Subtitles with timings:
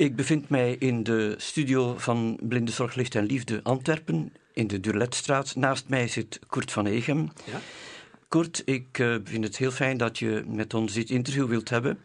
[0.00, 5.54] Ik bevind mij in de studio van Blindenzorg Licht en Liefde Antwerpen, in de Durletstraat.
[5.56, 7.30] Naast mij zit Kurt van Egem.
[7.44, 7.60] Ja?
[8.30, 11.98] Kurt, ik uh, vind het heel fijn dat je met ons dit interview wilt hebben.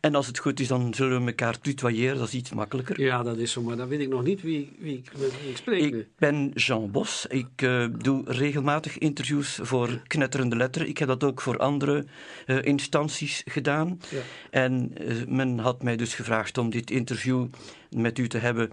[0.00, 3.00] En als het goed is, dan zullen we elkaar tutoyeren, dat is iets makkelijker.
[3.00, 5.82] Ja, dat is zo, maar dan weet ik nog niet wie, wie, wie ik spreek
[5.82, 6.08] Ik nu.
[6.18, 7.26] ben Jean Bos.
[7.26, 10.86] Ik uh, doe regelmatig interviews voor Knetterende Letter.
[10.86, 12.04] Ik heb dat ook voor andere
[12.46, 14.00] uh, instanties gedaan.
[14.10, 14.20] Ja.
[14.50, 14.92] En
[15.28, 17.46] men had mij dus gevraagd om dit interview
[17.90, 18.70] met u te hebben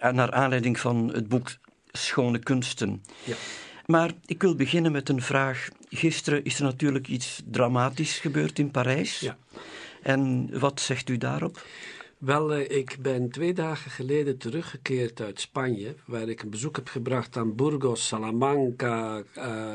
[0.00, 1.50] naar aanleiding van het boek
[1.92, 3.02] Schone Kunsten.
[3.24, 3.34] Ja.
[3.86, 5.68] Maar ik wil beginnen met een vraag.
[5.90, 9.20] Gisteren is er natuurlijk iets dramatisch gebeurd in Parijs.
[9.20, 9.36] Ja.
[10.02, 11.62] En wat zegt u daarop?
[12.18, 16.88] Wel, uh, ik ben twee dagen geleden teruggekeerd uit Spanje, waar ik een bezoek heb
[16.88, 19.74] gebracht aan Burgos, Salamanca, uh,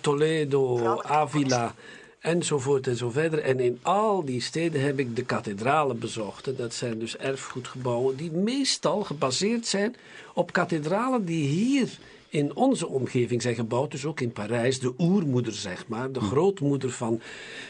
[0.00, 1.74] Toledo, Avila
[2.20, 3.38] enzovoort en zo verder.
[3.38, 6.46] En in al die steden heb ik de kathedralen bezocht.
[6.46, 9.96] En dat zijn dus erfgoedgebouwen die meestal gebaseerd zijn
[10.34, 11.98] op kathedralen die hier
[12.30, 16.90] in onze omgeving zijn gebouwd, dus ook in Parijs, de oermoeder, zeg maar, de grootmoeder
[16.90, 17.20] van,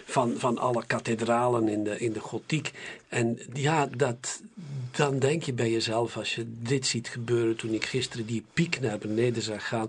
[0.04, 2.72] van, van alle kathedralen in de, in de gotiek.
[3.08, 4.40] En ja, dat,
[4.90, 8.80] dan denk je bij jezelf, als je dit ziet gebeuren, toen ik gisteren die piek
[8.80, 9.88] naar beneden zag gaan,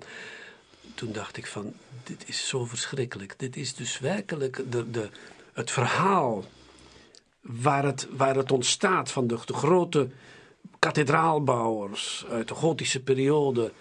[0.95, 3.33] toen dacht ik van, dit is zo verschrikkelijk.
[3.37, 5.09] Dit is dus werkelijk de, de,
[5.53, 6.43] het verhaal
[7.41, 10.09] waar het, waar het ontstaat van de, de grote
[10.79, 13.71] kathedraalbouwers uit de gotische periode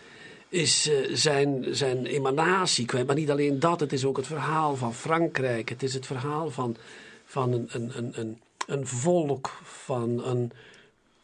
[0.51, 3.06] is uh, zijn, zijn emanatie kwijt.
[3.06, 5.69] Maar niet alleen dat, het is ook het verhaal van Frankrijk.
[5.69, 6.77] Het is het verhaal van,
[7.25, 10.53] van een, een, een, een, volk, van een,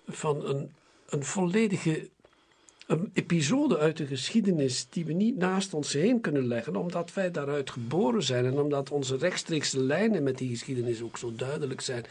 [0.06, 0.70] van een,
[1.08, 2.08] een volledige
[2.86, 7.30] een episode uit de geschiedenis die we niet naast ons heen kunnen leggen, omdat wij
[7.30, 12.04] daaruit geboren zijn en omdat onze rechtstreekse lijnen met die geschiedenis ook zo duidelijk zijn.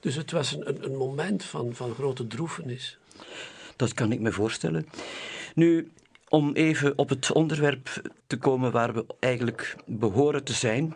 [0.00, 2.98] Dus het was een, een, een moment van, van grote droefenis.
[3.76, 4.88] Dat kan ik me voorstellen.
[5.54, 5.90] Nu,
[6.28, 10.94] om even op het onderwerp te komen waar we eigenlijk behoren te zijn.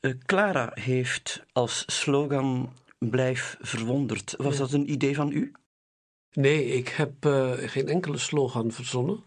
[0.00, 4.34] Uh, Clara heeft als slogan Blijf verwonderd.
[4.38, 4.58] Was ja.
[4.58, 5.52] dat een idee van u?
[6.32, 9.22] Nee, ik heb uh, geen enkele slogan verzonnen.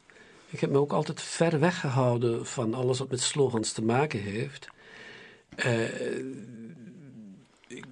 [0.49, 4.67] Ik heb me ook altijd ver weggehouden van alles wat met slogans te maken heeft.
[5.65, 5.89] Uh,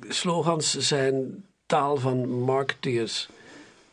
[0.07, 3.29] slogans zijn taal van marketeers.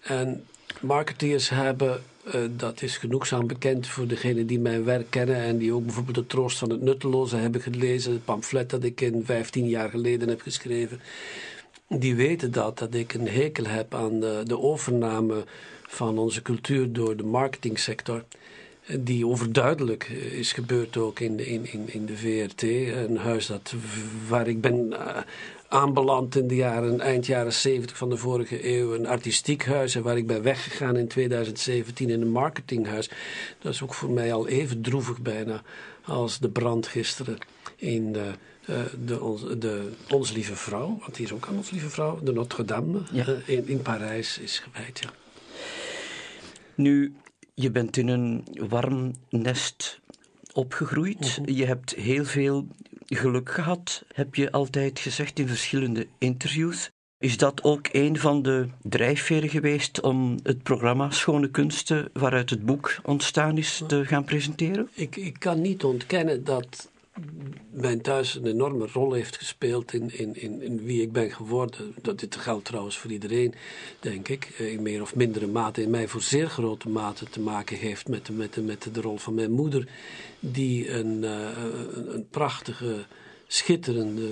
[0.01, 0.47] En
[0.81, 2.03] marketeers hebben
[2.35, 6.17] uh, dat is genoegzaam bekend voor degenen die mijn werk kennen en die ook bijvoorbeeld
[6.17, 10.29] de Troost van het Nutteloze hebben gelezen, het pamflet dat ik in 15 jaar geleden
[10.29, 11.01] heb geschreven.
[11.89, 15.45] Die weten dat, dat ik een hekel heb aan de, de overname
[15.87, 18.25] van onze cultuur door de marketingsector.
[19.01, 22.63] Die overduidelijk is gebeurd ook in, in, in, in de VRT.
[22.63, 23.75] Een huis dat,
[24.29, 24.95] waar ik ben
[25.69, 28.95] aanbeland in de jaren, eind jaren 70 van de vorige eeuw.
[28.95, 33.11] Een artistiek huis en waar ik ben weggegaan in 2017 in een marketinghuis.
[33.59, 35.63] Dat is ook voor mij al even droevig bijna
[36.05, 37.39] als de brand gisteren
[37.77, 38.33] in de,
[38.71, 40.99] uh, de, onze, de Ons Lieve Vrouw.
[41.01, 42.19] Want die is ook aan Ons Lieve Vrouw.
[42.23, 43.27] De Notre Dame ja.
[43.29, 45.11] uh, in, in Parijs is gewijd, ja.
[46.75, 47.15] Nu,
[47.55, 50.01] je bent in een warm nest
[50.53, 51.37] opgegroeid.
[51.37, 51.49] -hmm.
[51.49, 52.67] Je hebt heel veel
[53.07, 56.91] geluk gehad, heb je altijd gezegd in verschillende interviews.
[57.19, 62.67] Is dat ook een van de drijfveren geweest om het programma Schone Kunsten, waaruit het
[62.67, 64.89] boek ontstaan is, te gaan presenteren?
[64.95, 66.91] Ik, ik kan niet ontkennen dat
[67.71, 71.95] mijn thuis een enorme rol heeft gespeeld in, in, in, in wie ik ben geworden.
[72.03, 73.55] Dat dit geldt trouwens voor iedereen,
[74.01, 74.45] denk ik.
[74.45, 78.27] In meer of mindere mate, in mij voor zeer grote mate te maken heeft met
[78.27, 79.89] de, met de, met de rol van mijn moeder,
[80.41, 81.49] die een, uh,
[81.95, 83.05] een, prachtige
[83.47, 84.29] schitterende,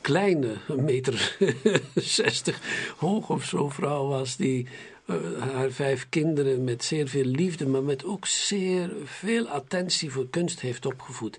[0.00, 1.36] kleine, meter
[1.94, 2.60] 60
[2.96, 4.66] hoog of zo vrouw was, die
[5.06, 5.16] uh,
[5.52, 10.60] haar vijf kinderen met zeer veel liefde, maar met ook zeer veel attentie voor kunst
[10.60, 11.38] heeft opgevoed.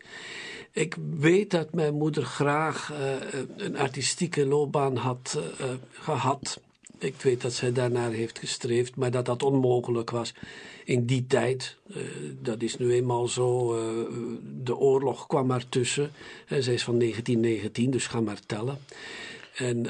[0.75, 6.59] Ik weet dat mijn moeder graag uh, een artistieke loopbaan had uh, gehad.
[6.99, 10.33] Ik weet dat zij daarnaar heeft gestreefd, maar dat dat onmogelijk was
[10.85, 11.77] in die tijd.
[12.41, 13.75] Dat is nu eenmaal zo.
[14.63, 16.11] de oorlog kwam maar tussen.
[16.47, 18.77] zij is van 1919, dus ga maar tellen.
[19.55, 19.87] En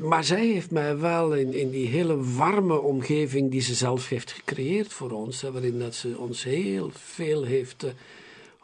[0.00, 4.32] maar zij heeft mij wel in, in die hele warme omgeving die ze zelf heeft
[4.32, 7.86] gecreëerd voor ons, waarin dat ze ons heel veel heeft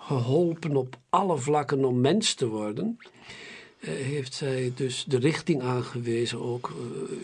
[0.03, 6.43] geholpen op alle vlakken om mens te worden, uh, heeft zij dus de richting aangewezen
[6.43, 6.75] ook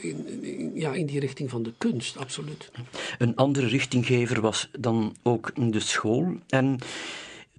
[0.01, 2.71] in, in, ja, in die richting van de kunst, absoluut.
[3.19, 6.79] Een andere richtinggever was dan ook de school en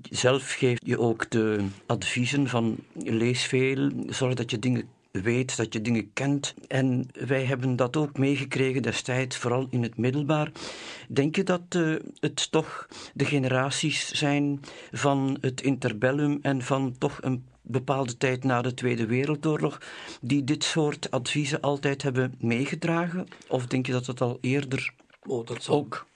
[0.10, 4.90] zelf geef je ook de adviezen van lees veel, zorg dat je dingen
[5.22, 6.54] weet, dat je dingen kent.
[6.68, 10.52] En wij hebben dat ook meegekregen destijds, vooral in het middelbaar.
[11.08, 14.60] Denk je dat uh, het toch de generaties zijn
[14.92, 19.82] van het interbellum en van toch een bepaalde tijd na de Tweede Wereldoorlog
[20.22, 23.28] die dit soort adviezen altijd hebben meegedragen?
[23.48, 24.94] Of denk je dat het al eerder
[25.28, 25.76] oh, dat zal...
[25.76, 26.08] ook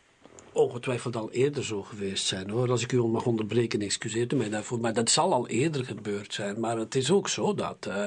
[0.54, 2.70] ongetwijfeld al eerder zo geweest zijn hoor.
[2.70, 4.80] Als ik u mag onderbreken, excuseert u mij daarvoor.
[4.80, 6.60] Maar dat zal al eerder gebeurd zijn.
[6.60, 7.86] Maar het is ook zo dat.
[7.88, 8.06] Uh,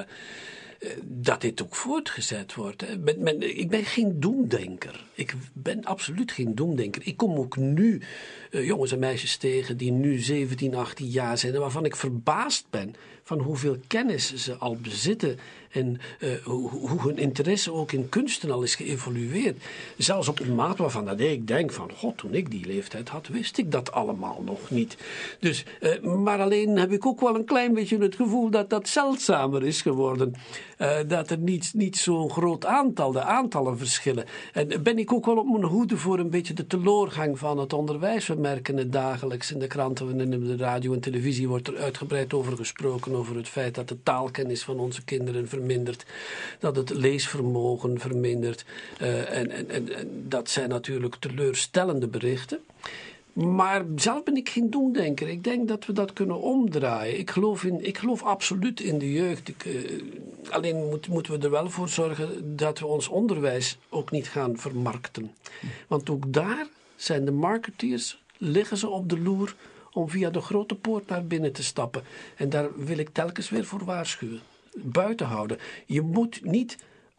[1.03, 2.83] dat dit ook voortgezet wordt.
[3.39, 5.05] ik ben geen doemdenker.
[5.13, 7.01] Ik ben absoluut geen doemdenker.
[7.05, 8.01] Ik kom ook nu
[8.51, 12.95] jongens en meisjes tegen die nu 17, 18 jaar zijn en waarvan ik verbaasd ben
[13.23, 15.39] van hoeveel kennis ze al bezitten
[15.71, 19.63] en uh, hoe, hoe, hun interesse ook in kunsten al is geëvolueerd.
[19.97, 23.27] Zelfs op een maat waarvan dat ik denk van, god, toen ik die leeftijd had,
[23.27, 24.97] wist ik dat allemaal nog niet.
[25.39, 28.87] Dus, uh, maar alleen heb ik ook wel een klein beetje het gevoel dat dat
[28.87, 30.35] zeldzamer is geworden.
[30.77, 34.25] Uh, dat er niet, niet zo'n groot aantal, de aantallen verschillen.
[34.53, 37.73] En ben ik ook wel op mijn hoede voor een beetje de teleurgang van het
[37.73, 38.27] onderwijs.
[38.27, 41.77] We merken het dagelijks in de kranten en in de radio en televisie wordt er
[41.77, 46.05] uitgebreid over gesproken, over het feit dat de taalkennis van onze kinderen vermindert,
[46.59, 48.65] dat het leesvermogen vermindert.
[48.97, 52.59] En, en, en, en dat zijn natuurlijk teleurstellende berichten.
[53.45, 55.27] Maar zelf ben ik geen doemdenker.
[55.27, 57.19] Ik denk dat we dat kunnen omdraaien.
[57.19, 59.51] Ik geloof, in, ik geloof absoluut in de jeugd.
[59.65, 60.01] Uh,
[60.49, 64.57] alleen moet, moeten we er wel voor zorgen dat we ons onderwijs ook niet gaan
[64.57, 65.31] vermarkten.
[65.87, 69.55] Want ook daar zijn de marketeers, liggen ze op de loer
[69.91, 72.03] om via de grote poort naar binnen te stappen.
[72.35, 74.41] En daar wil ik telkens weer voor waarschuwen.
[74.73, 75.57] Buiten houden.
[75.85, 76.77] Je moet niet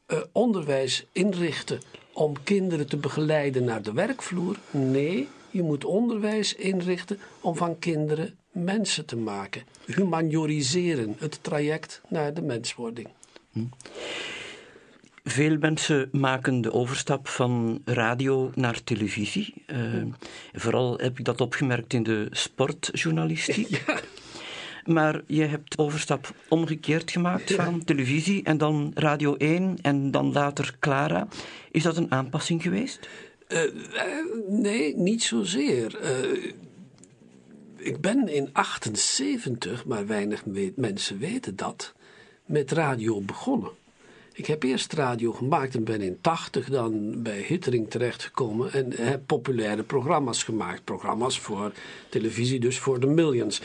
[0.09, 1.81] uh, onderwijs inrichten
[2.13, 4.57] om kinderen te begeleiden naar de werkvloer.
[4.71, 9.63] Nee, je moet onderwijs inrichten om van kinderen mensen te maken.
[9.87, 13.09] Humanioriseren, het traject naar de menswording.
[13.53, 13.65] Hm.
[15.25, 19.55] Veel mensen maken de overstap van radio naar televisie.
[19.67, 20.03] Uh,
[20.53, 23.69] vooral heb ik dat opgemerkt in de sportjournalistiek.
[23.87, 24.01] Ja.
[24.85, 30.33] Maar je hebt de overstap omgekeerd gemaakt van televisie en dan Radio 1 en dan
[30.33, 31.29] later Clara.
[31.71, 33.09] Is dat een aanpassing geweest?
[33.49, 33.73] Uh, uh,
[34.49, 35.99] nee, niet zozeer.
[37.77, 41.95] ik ben in 78, maar weinig mensen weten dat,
[42.45, 43.71] met radio begonnen.
[44.39, 49.27] Ik heb eerst radio gemaakt en ben in 80 dan bij Hittering terechtgekomen en heb
[49.27, 50.85] populaire programma's gemaakt.
[50.85, 51.73] Programma's voor
[52.09, 53.61] televisie, dus voor de millions.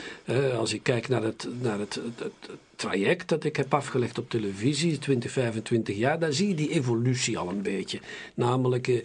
[0.58, 2.34] Als ik kijk naar het, naar het, het,
[2.76, 7.38] traject dat ik heb afgelegd op televisie, 20, 25 jaar, daar zie je die evolutie
[7.38, 8.00] al een beetje.
[8.34, 9.04] Namelijk uh,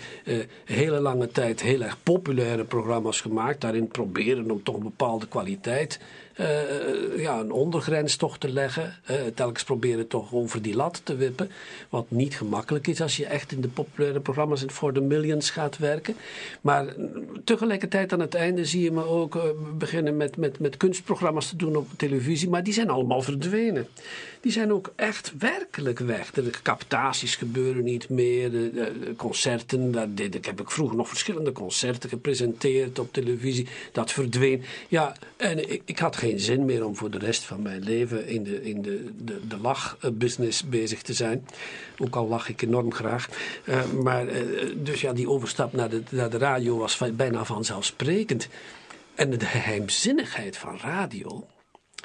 [0.65, 6.01] hele lange tijd heel erg populaire programma's gemaakt, daarin proberen om toch een bepaalde kwaliteit
[6.41, 8.95] uh, ja, een ondergrens toch te leggen.
[9.35, 11.51] Telkens proberen toch over die lat te wippen.
[11.89, 15.79] Wat niet gemakkelijk is als je echt in de populaire programma's voor de millions gaat
[15.79, 16.15] werken.
[16.61, 16.87] Maar
[17.45, 21.77] tegelijkertijd aan het einde zie je me ook beginnen met, met, met kunstprogramma's te doen
[21.77, 22.49] op televisie.
[22.49, 23.58] Maar die zijn allemaal verdwenen.
[24.41, 26.31] Die zijn ook echt werkelijk weg.
[26.31, 28.51] De captaties gebeuren niet meer.
[28.51, 33.67] De, de concerten, deed, ik heb ik vroeger nog verschillende concerten gepresenteerd op televisie.
[33.93, 34.63] Dat verdween.
[34.89, 38.27] Ja, en ik, ik had geen zin meer om voor de rest van mijn leven
[38.27, 41.47] in de, in de, de, de lachbusiness bezig te zijn.
[41.99, 43.29] Ook al lach ik enorm graag.
[43.65, 48.49] Uh, maar uh, dus ja, die overstap naar de, naar de radio was bijna vanzelfsprekend.
[49.15, 51.47] En de geheimzinnigheid van radio,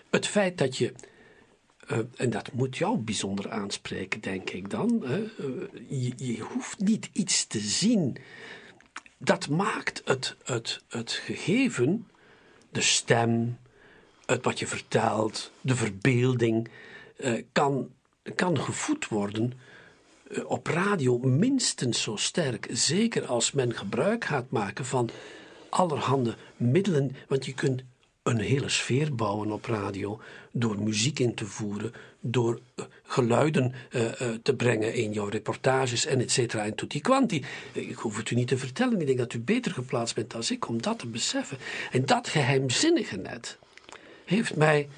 [0.10, 0.94] het feit dat je.
[1.92, 5.04] Uh, en dat moet jou bijzonder aanspreken, denk ik dan.
[5.88, 8.18] je, je hoeft niet iets te zien.
[9.18, 12.08] Dat maakt het, het, het gegeven,
[12.72, 13.58] de stem,
[14.26, 16.70] het wat je vertelt, de verbeelding,
[17.18, 17.90] uh, kan,
[18.36, 19.54] kan gevoed worden
[20.46, 22.68] op radio minstens zo sterk.
[22.72, 25.10] Zeker als men gebruik gaat maken van
[25.70, 27.16] allerhande middelen.
[27.28, 27.84] Want je kunt
[28.24, 34.02] een hele sfeer bouwen op radio door muziek in te voeren, door uh, geluiden uh,
[34.02, 34.12] uh,
[34.44, 37.46] te brengen in jouw reportages en et cetera en tutti quanti.
[37.72, 40.44] Ik hoef het u niet te vertellen, ik denk dat u beter geplaatst bent dan
[40.50, 41.58] ik om dat te beseffen.
[41.92, 43.58] En dat geheimzinnige net,
[44.26, 44.90] heeft mij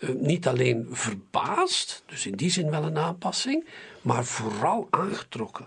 [0.00, 3.64] niet alleen verbaasd, dus in die zin wel een aanpassing,
[4.02, 5.66] maar vooral aangetrokken.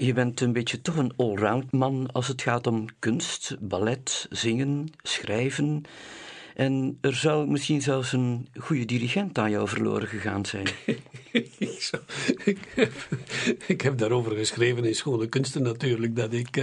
[0.00, 4.92] Je bent een beetje toch een allround man als het gaat om kunst, ballet, zingen,
[5.02, 5.82] schrijven.
[6.58, 10.66] En er zou misschien zelfs een goede dirigent aan jou verloren gegaan zijn.
[12.44, 12.58] ik,
[13.66, 16.56] ik, heb, daarover geschreven in Schone Kunsten natuurlijk, dat ik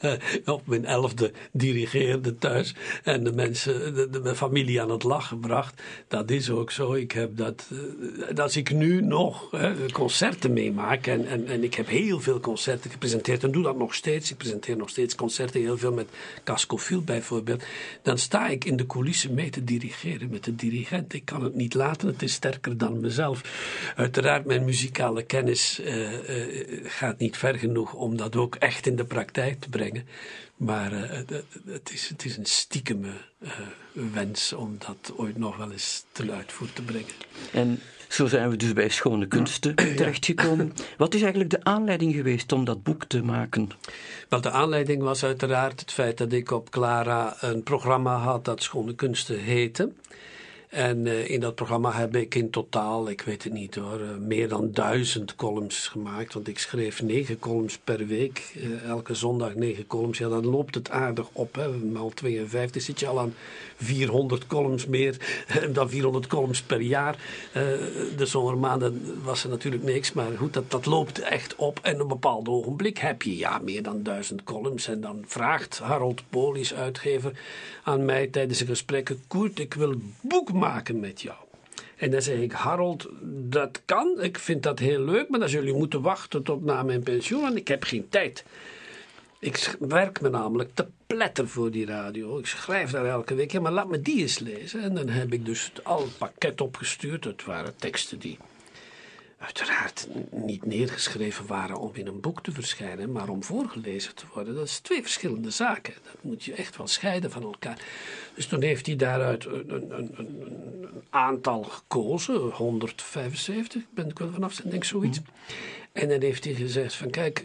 [0.00, 0.12] uh,
[0.44, 5.82] op mijn elfde dirigeerde thuis en de mensen, de, familie aan het lachen bracht.
[6.08, 6.94] Dat is ook zo.
[6.94, 7.70] Ik heb dat,
[8.30, 9.50] uh, als ik nu nog
[9.92, 13.94] concerten meemaak en, en, en ik heb heel veel concerten gepresenteerd en doe dat nog
[13.94, 14.30] steeds.
[14.30, 16.08] Ik presenteer nog steeds concerten, heel veel met
[16.44, 17.64] Cascofield bijvoorbeeld.
[18.02, 21.12] Dan sta ik in de coulissen mee te dirigeren met de dirigent.
[21.12, 23.40] Ik kan het niet laten, het is sterker dan mezelf.
[23.96, 28.96] Uiteraard, mijn muzikale kennis uh, uh, gaat niet ver genoeg om dat ook echt in
[28.96, 30.06] de praktijk te brengen.
[30.56, 31.00] Maar uh,
[31.66, 33.12] het, is, het is een stiekeme
[33.92, 37.14] wens om dat ooit nog wel eens ten uitvoer te brengen.
[37.52, 37.80] En
[38.16, 40.72] zo zijn we dus bij Schone Kunsten terechtgekomen.
[40.96, 43.68] Wat is eigenlijk de aanleiding geweest om dat boek te maken?
[44.28, 48.62] Wel, de aanleiding was uiteraard het feit dat ik op Clara een programma had dat
[48.62, 49.90] Schone Kunsten heette.
[50.76, 54.16] En uh, in dat programma heb ik in totaal, ik weet het niet hoor, uh,
[54.20, 56.34] meer dan duizend columns gemaakt.
[56.34, 58.54] Want ik schreef negen columns per week.
[58.56, 60.18] Uh, elke zondag negen columns.
[60.18, 61.54] Ja, dan loopt het aardig op.
[61.54, 61.68] Hè.
[61.68, 63.34] Maal 52 zit je al aan
[63.76, 65.16] 400 columns meer
[65.72, 67.16] dan 400 columns per jaar.
[68.16, 70.12] de zomermaanden was er natuurlijk niks.
[70.12, 71.78] Maar goed, dat, dat loopt echt op.
[71.82, 74.88] En op een bepaald ogenblik heb je ja, meer dan duizend columns.
[74.88, 77.32] En dan vraagt Harold Polis, uitgever,
[77.82, 79.22] aan mij tijdens de gesprekken...
[79.26, 81.36] Koert, ik wil boek maken met jou.
[81.96, 83.08] En dan zeg ik, Harold,
[83.50, 84.16] dat kan.
[84.20, 87.40] Ik vind dat heel leuk, maar dan zullen jullie moeten wachten tot na mijn pensioen,
[87.40, 88.44] want ik heb geen tijd.
[89.40, 92.38] Ik werk me namelijk te pletter voor die radio.
[92.38, 94.80] Ik schrijf daar elke week, maar laat me die eens lezen.
[94.80, 97.24] En dan heb ik dus al het pakket opgestuurd.
[97.24, 98.38] Het waren teksten die
[99.38, 104.54] uiteraard niet neergeschreven waren om in een boek te verschijnen, maar om voorgelezen te worden.
[104.54, 105.94] Dat is twee verschillende zaken.
[106.04, 107.78] Dat moet je echt wel scheiden van elkaar.
[108.34, 114.32] Dus toen heeft hij daaruit een, een, een, een aantal gekozen, 175, ben ik wel
[114.32, 115.20] vanaf, denk zoiets.
[115.92, 117.44] En dan heeft hij gezegd van kijk,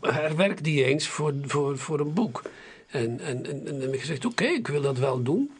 [0.00, 2.42] herwerk die eens voor, voor, voor een boek.
[2.86, 5.50] En, en, en, en dan heb ik gezegd, oké, ik wil dat wel doen.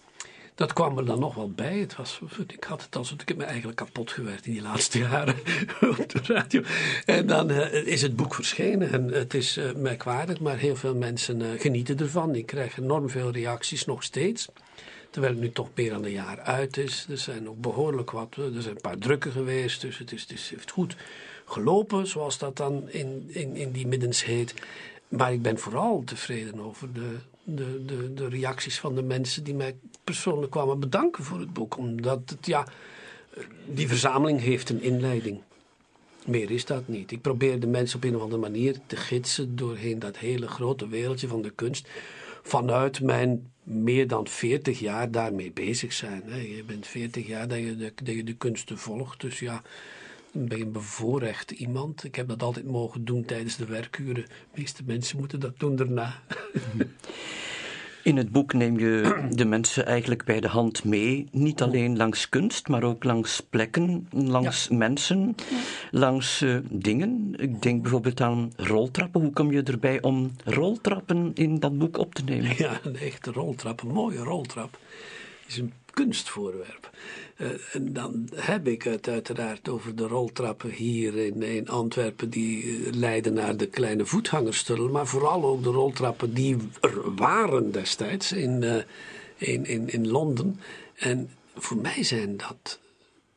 [0.60, 1.78] Dat kwam er dan nog wel bij.
[1.78, 4.98] Het was, ik had het alsof ik heb me eigenlijk kapot gewerkt in die laatste
[5.08, 5.34] jaren
[5.80, 6.62] op de radio.
[7.04, 10.94] En dan uh, is het boek verschenen en het is uh, merkwaardig, maar heel veel
[10.94, 12.34] mensen uh, genieten ervan.
[12.34, 14.48] Ik krijg enorm veel reacties nog steeds.
[15.10, 17.06] Terwijl het nu toch meer dan een jaar uit is.
[17.10, 20.48] Er zijn ook behoorlijk wat, er zijn een paar drukken geweest, dus het, is, het
[20.48, 20.96] heeft goed
[21.44, 24.54] gelopen, zoals dat dan in, in, in die middens heet.
[25.08, 29.54] Maar ik ben vooral tevreden over de, de, de, de reacties van de mensen die
[29.54, 31.76] mij persoonlijk kwamen bedanken voor het boek.
[31.76, 32.66] Omdat het, ja,
[33.66, 35.40] die verzameling heeft een inleiding.
[36.26, 37.10] Meer is dat niet.
[37.10, 40.88] Ik probeer de mensen op een of andere manier te gidsen doorheen dat hele grote
[40.88, 41.88] wereldje van de kunst.
[42.42, 46.22] Vanuit mijn meer dan 40 jaar daarmee bezig zijn.
[46.56, 49.20] Je bent 40 jaar dat je de, je de kunsten volgt.
[49.20, 49.62] Dus ja,
[50.32, 52.04] ben een bevoorrecht iemand.
[52.04, 54.24] Ik heb dat altijd mogen doen tijdens de werkuren.
[54.24, 56.22] De meeste mensen moeten dat doen daarna.
[58.02, 61.28] In het boek neem je de mensen eigenlijk bij de hand mee.
[61.30, 65.34] Niet alleen langs kunst, maar ook langs plekken, langs mensen,
[65.90, 67.34] langs uh, dingen.
[67.36, 69.20] Ik denk bijvoorbeeld aan roltrappen.
[69.20, 72.54] Hoe kom je erbij om roltrappen in dat boek op te nemen?
[72.56, 74.78] Ja, een echte roltrap, een mooie roltrap.
[75.46, 76.90] Is een kunstvoorwerp.
[77.36, 82.78] Uh, en dan heb ik het uiteraard over de roltrappen hier in, in Antwerpen die
[82.96, 88.62] leiden naar de kleine voetgangerstunnel, maar vooral ook de roltrappen die er waren destijds in,
[88.62, 88.76] uh,
[89.36, 90.60] in, in, in Londen.
[90.94, 92.78] En voor mij zijn dat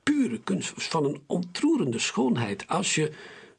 [0.04, 2.68] pure kunst van een ontroerende schoonheid.
[2.68, 3.12] Als je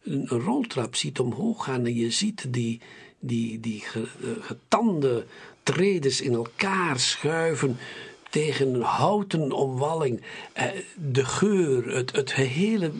[0.02, 2.80] een, een roltrap ziet omhoog gaan en je ziet die,
[3.18, 3.84] die, die
[4.40, 5.26] getande
[5.62, 7.76] tredes in elkaar schuiven
[8.34, 10.22] tegen een houten omwalling.
[10.52, 10.64] Eh,
[10.96, 12.90] de geur, het, het, hele,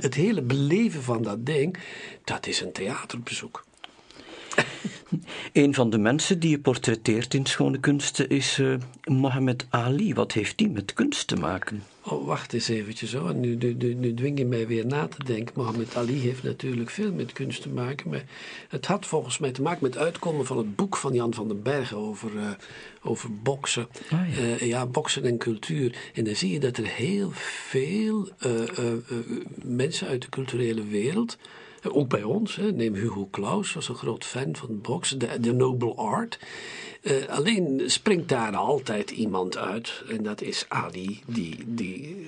[0.00, 1.76] het hele beleven van dat ding,
[2.24, 3.64] dat is een theaterbezoek.
[5.52, 8.78] Een van de mensen die je portretteert in Schone Kunsten is uh,
[9.68, 10.14] Ali.
[10.14, 11.82] Wat heeft die met kunst te maken?
[12.04, 13.34] Oh, wacht eens eventjes hoor.
[13.34, 15.54] Nu, nu, nu, dwing je mij weer na te denken.
[15.56, 18.10] Mohammed Ali heeft natuurlijk veel met kunst te maken.
[18.10, 18.24] Maar
[18.68, 21.48] het had volgens mij te maken met het uitkomen van het boek van Jan van
[21.48, 22.50] den Bergen over, uh,
[23.02, 23.88] over boksen.
[24.12, 24.42] Oh, ja.
[24.42, 24.86] Uh, ja.
[24.86, 26.10] boksen en cultuur.
[26.14, 28.28] En dan zie je dat er heel veel
[29.62, 31.36] mensen uit de culturele wereld
[31.88, 32.72] ook bij ons, hè.
[32.72, 36.38] neem Hugo Claus, was een groot fan van boksen, de, de noble art.
[37.02, 42.26] Uh, alleen springt daar altijd iemand uit, en dat is Ali, die, die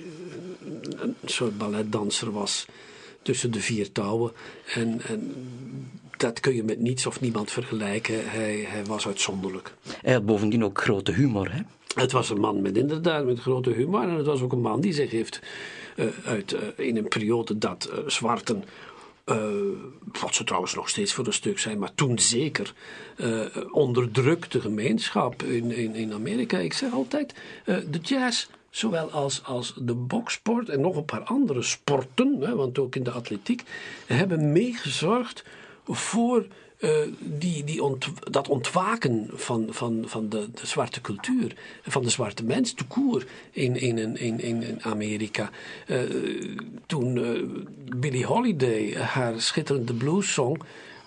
[0.95, 2.65] een soort balletdanser was
[3.21, 4.31] tussen de vier touwen.
[4.73, 5.33] En, en
[6.17, 8.29] dat kun je met niets of niemand vergelijken.
[8.29, 9.73] Hij, hij was uitzonderlijk.
[10.01, 11.61] Hij had bovendien ook grote humor, hè?
[11.95, 14.01] Het was een man met inderdaad met grote humor.
[14.01, 15.39] En het was ook een man die zich heeft
[15.95, 18.63] uh, uit, uh, in een periode dat uh, zwarten
[20.11, 22.73] wat ze trouwens nog steeds voor een stuk zijn, maar toen zeker
[23.71, 26.57] onderdrukte gemeenschap in, in, in Amerika.
[26.57, 27.33] Ik zeg altijd,
[27.65, 32.79] de jazz zowel als, als de boksport en nog een paar andere sporten, hè, want
[32.79, 33.63] ook in de atletiek,
[34.05, 35.43] hebben meegezorgd
[35.85, 36.47] voor
[36.83, 37.81] uh, die, die
[38.29, 43.25] dat ontwaken van, van, van de, de, zwarte cultuur, van de zwarte mens, de koer
[43.51, 45.49] in, in, in, in, Amerika.
[45.87, 45.99] Uh,
[46.85, 47.43] toen uh,
[47.95, 50.61] Billie Holiday haar schitterende blues zong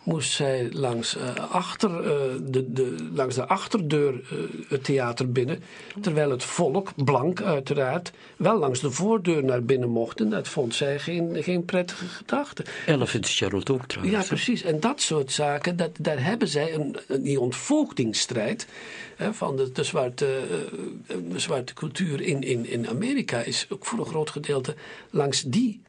[0.07, 2.07] moest zij langs, uh, achter, uh,
[2.43, 4.21] de, de, langs de achterdeur uh,
[4.69, 5.63] het theater binnen.
[6.01, 10.21] Terwijl het volk, blank uiteraard, wel langs de voordeur naar binnen mocht.
[10.21, 12.65] En dat vond zij geen, geen prettige gedachte.
[12.87, 14.17] Ella Fitzgerald ook trouwens.
[14.17, 14.63] Ja, precies.
[14.63, 18.67] En dat soort zaken, dat, daar hebben zij een, die ontvoogdingsstrijd
[19.17, 20.41] hè, van de, de, zwarte,
[21.31, 24.75] de zwarte cultuur in, in, in Amerika is ook voor een groot gedeelte
[25.11, 25.81] langs die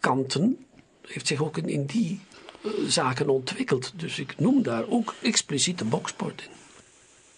[0.00, 0.58] kanten
[1.06, 2.20] heeft zich ook in, die
[2.62, 3.92] eh, zaken ontwikkeld.
[3.96, 6.52] Dus ik noem daar ook expliciet de boksport in.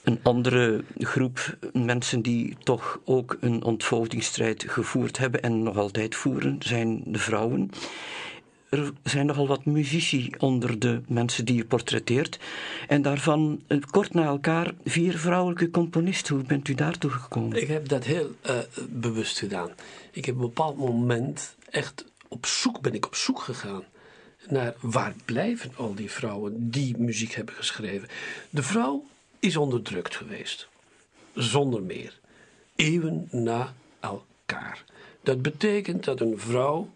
[0.03, 6.57] Een andere groep mensen die toch ook een ontvoogdingsstrijd gevoerd hebben en nog altijd voeren,
[6.59, 7.71] zijn de vrouwen.
[8.69, 12.39] Er zijn nogal wat muzici onder de mensen die je portretteert.
[12.89, 16.35] En daarvan, eh, kort na elkaar, vier vrouwelijke componisten.
[16.35, 17.61] Hoe bent u daartoe gekomen?
[17.63, 18.55] Ik heb dat heel uh,
[18.89, 19.71] bewust gedaan.
[20.11, 23.85] Ik heb op een bepaald moment echt op zoek, ben ik op zoek gegaan
[24.49, 28.09] naar waar blijven al die vrouwen die muziek hebben geschreven.
[28.51, 29.05] De vrouw
[29.39, 30.69] is onderdrukt geweest,
[31.35, 32.19] zonder meer,
[32.77, 34.85] eeuwen na elkaar.
[35.23, 36.91] Dat betekent dat een vrouw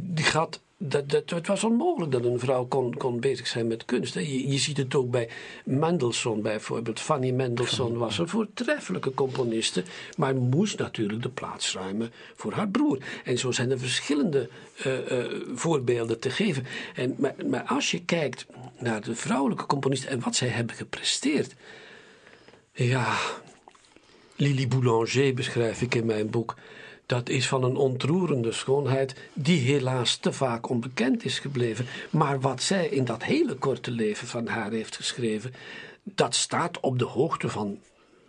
[0.00, 3.84] die gaat dat, dat, het was onmogelijk dat een vrouw kon, kon bezig zijn met
[3.84, 4.14] kunst.
[4.14, 5.28] Je, je ziet het ook bij
[5.64, 7.00] Mendelssohn bijvoorbeeld.
[7.00, 9.82] Fanny Mendelssohn was een voortreffelijke componiste,
[10.16, 12.98] maar moest natuurlijk de plaats ruimen voor haar broer.
[13.24, 14.48] En zo zijn er verschillende
[14.86, 16.66] uh, uh, voorbeelden te geven.
[16.94, 18.46] En, maar, maar als je kijkt
[18.78, 21.54] naar de vrouwelijke componisten en wat zij hebben gepresteerd.
[22.72, 23.16] Ja,
[24.36, 26.54] Lily Boulanger beschrijf ik in mijn boek
[27.08, 31.86] dat is van een ontroerende schoonheid die helaas te vaak onbekend is gebleven.
[32.10, 35.54] Maar wat zij in dat hele korte leven van haar heeft geschreven,
[36.02, 37.78] dat staat op de hoogte van,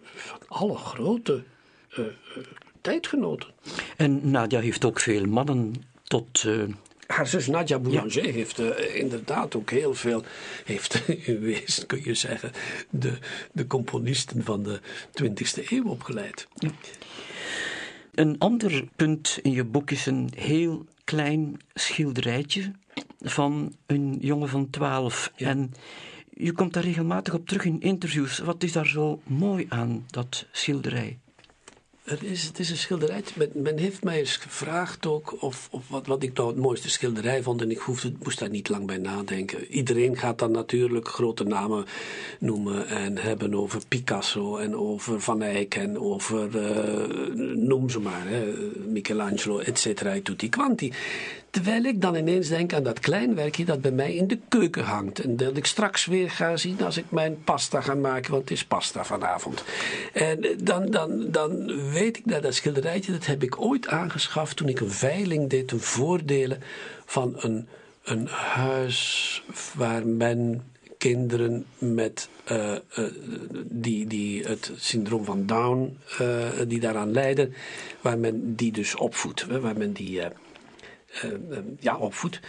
[0.03, 1.43] van alle grote
[1.91, 2.05] uh, uh,
[2.81, 3.49] tijdgenoten.
[3.97, 6.43] En Nadia heeft ook veel mannen tot.
[6.43, 6.63] Uh...
[7.07, 8.31] Haar zus Nadia Boulanger ja.
[8.31, 8.59] heeft
[8.93, 10.23] inderdaad ook heel veel,
[10.65, 12.51] heeft in wezen kun je zeggen,
[12.89, 13.17] de,
[13.51, 14.79] de componisten van de
[15.23, 16.47] 20e eeuw opgeleid.
[16.55, 16.71] Ja.
[18.13, 22.71] Een ander punt in je boek is een heel klein schilderijtje
[23.19, 25.31] van een jongen van 12.
[25.35, 25.73] En
[26.33, 28.39] je komt daar regelmatig op terug in interviews.
[28.39, 31.17] Wat is daar zo mooi aan, dat schilderij?
[32.09, 33.23] Het is, het is een schilderij.
[33.35, 36.89] Men, men, heeft mij eens gevraagd ook of, of wat, wat ik nou het mooiste
[36.89, 37.61] schilderij vond.
[37.61, 39.65] En ik hoefde, moest daar niet lang bij nadenken.
[39.67, 41.85] Iedereen gaat dan natuurlijk grote namen
[42.39, 48.27] noemen en hebben over Picasso en over Van Eyck en over, uh, noem ze maar,
[48.27, 48.53] hè,
[48.87, 50.93] Michelangelo, et cetera, tutti quanti.
[51.51, 54.83] Terwijl ik dan ineens denk aan dat klein werkje dat bij mij in de keuken
[54.83, 55.19] hangt.
[55.19, 58.51] En dat ik straks weer ga zien als ik mijn pasta ga maken, want het
[58.51, 59.63] is pasta vanavond.
[60.13, 64.69] En dan, dan, dan weet ik dat dat schilderijtje, dat heb ik ooit aangeschaft toen
[64.69, 66.61] ik een veiling deed ten voordelen
[67.05, 67.67] van een,
[68.03, 69.43] een huis
[69.75, 70.63] waar men
[70.97, 73.05] kinderen met uh, uh,
[73.63, 75.97] die, die het syndroom van Down,
[76.67, 77.53] die daaraan lijden,
[78.01, 80.21] waar men die dus opvoedt, waar men die
[81.79, 82.39] ja, opvoedt.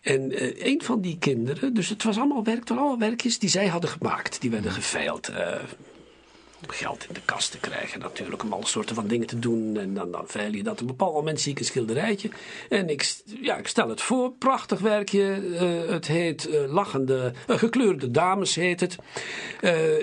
[0.00, 3.48] En uh, een van die kinderen, dus het was allemaal werk, het allemaal werkjes die
[3.48, 4.40] zij hadden gemaakt.
[4.40, 5.30] Die werden geveild.
[6.62, 9.76] om geld in de kast te krijgen natuurlijk, om alle soorten van dingen te doen.
[9.76, 10.72] En dan, dan veil je dat.
[10.72, 12.30] Op een bepaald moment zie ik een schilderijtje.
[12.68, 15.22] En ik, ja, ik stel het voor, prachtig werkje.
[15.88, 18.96] het heet Lachende, gekleurde dames heet het.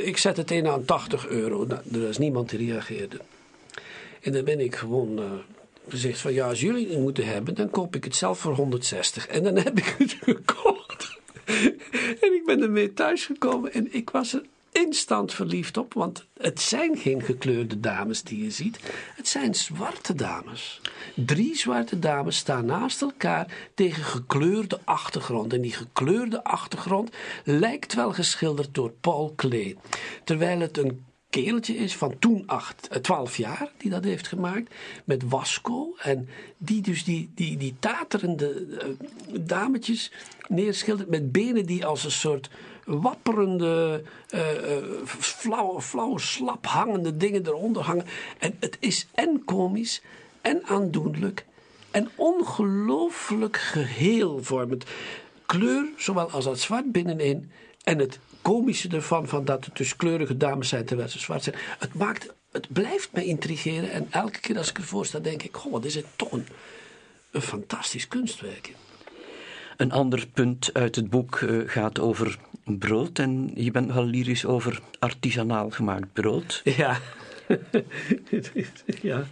[0.05, 1.65] ik zet het in aan 80 euro.
[1.65, 3.19] Nou, er is niemand die reageerde.
[4.21, 5.19] En dan ben ik gewoon
[5.87, 9.27] zegt van ja, als jullie het moeten hebben, dan koop ik het zelf voor 160.
[9.27, 11.19] En dan heb ik het gekocht.
[12.21, 16.97] en ik ben ermee thuisgekomen en ik was er instant verliefd op, want het zijn
[16.97, 18.79] geen gekleurde dames die je ziet.
[19.15, 20.81] Het zijn zwarte dames.
[21.15, 25.53] Drie zwarte dames staan naast elkaar tegen gekleurde achtergrond.
[25.53, 27.09] En die gekleurde achtergrond
[27.43, 29.77] lijkt wel geschilderd door Paul Klee.
[30.23, 34.73] Terwijl het een kereltje is van toen acht, 12 eh, jaar, die dat heeft gemaakt,
[35.03, 35.95] met Wasco.
[35.97, 40.11] En die dus die, die, die taterende uh, dametjes
[40.47, 42.49] neerschildert met benen die als een soort
[42.85, 44.41] wapperende, uh,
[45.05, 48.05] flauwe, flauwe, slap hangende dingen eronder hangen.
[48.39, 50.01] En het is en komisch
[50.41, 51.45] en aandoenlijk
[51.91, 54.85] en ongelooflijk geheel vormend.
[55.45, 57.51] Kleur, zowel als dat zwart binnenin.
[57.83, 58.19] En het
[58.53, 61.55] komische ervan, van dat het dus kleurige dames zijn terwijl ze zwart zijn.
[61.79, 63.91] Het, maakt, het blijft me intrigeren.
[63.91, 66.47] En elke keer als ik ervoor sta, denk ik: Goh, wat is het toch een,
[67.31, 68.73] een fantastisch kunstwerk.
[69.77, 73.19] Een ander punt uit het boek uh, gaat over brood.
[73.19, 76.61] En je bent wel lyrisch over artisanaal gemaakt brood.
[76.77, 76.99] Ja.
[79.01, 79.27] ja,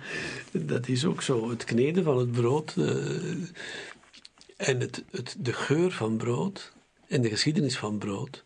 [0.51, 1.49] dat is ook zo.
[1.49, 2.87] Het kneden van het brood uh,
[4.57, 6.73] en het, het, de geur van brood
[7.07, 8.44] en de geschiedenis van brood.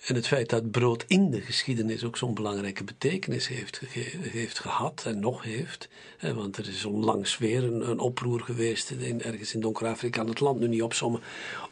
[0.00, 3.80] En het feit dat brood in de geschiedenis ook zo'n belangrijke betekenis heeft,
[4.20, 5.88] heeft gehad en nog heeft.
[6.16, 10.40] Hè, want er is onlangs weer een, een oproer geweest in, ergens in Donker-Afrika, het
[10.40, 11.20] land nu niet opzommen,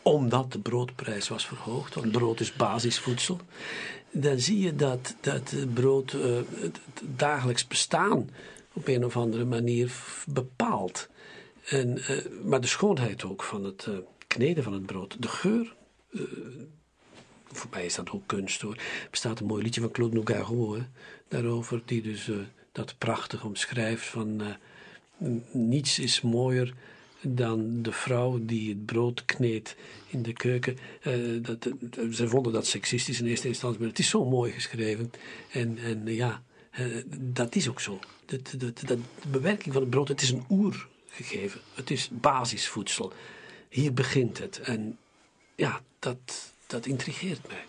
[0.02, 1.94] omdat de broodprijs was verhoogd.
[1.94, 3.40] Want brood is basisvoedsel.
[4.10, 6.80] Dan zie je dat, dat brood uh, het,
[7.16, 8.30] dagelijks bestaan
[8.72, 9.92] op een of andere manier
[10.26, 11.08] bepaalt.
[11.64, 15.76] En, uh, maar de schoonheid ook van het uh, kneden van het brood, de geur
[17.52, 18.74] voor mij is dat ook kunst hoor.
[18.74, 20.78] Er bestaat een mooi liedje van Claude Nougaro
[21.28, 22.36] daarover, die dus uh,
[22.72, 24.42] dat prachtig omschrijft van
[25.18, 26.74] uh, niets is mooier
[27.20, 30.78] dan de vrouw die het brood kneedt in de keuken.
[31.06, 31.68] Uh, dat,
[32.12, 35.10] ze vonden dat seksistisch in eerste instantie, maar het is zo mooi geschreven.
[35.50, 36.42] En, en ja,
[37.16, 37.98] dat is ook zo.
[38.26, 38.98] De, de, de,
[39.30, 41.60] bewerking van het brood, het is een oergegeven.
[41.74, 43.12] Het is basisvoedsel.
[43.68, 44.60] Hier begint het.
[44.60, 44.98] En
[45.54, 47.64] ja, dat, dat intrigeert mij.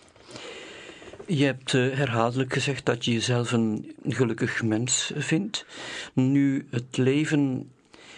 [1.28, 5.66] Je hebt uh, herhaaldelijk gezegd dat je jezelf een gelukkig mens vindt.
[6.14, 7.72] Nu, het leven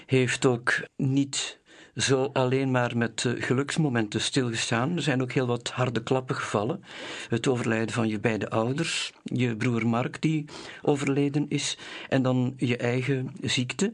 [0.05, 1.59] heeft ook niet
[1.95, 4.95] zo alleen maar met uh, geluksmomenten stilgestaan.
[4.95, 6.83] Er zijn ook heel wat harde klappen gevallen.
[7.29, 10.45] Het overlijden van je beide ouders, je broer Mark die
[10.81, 11.77] overleden is,
[12.09, 13.93] en dan je eigen ziekte.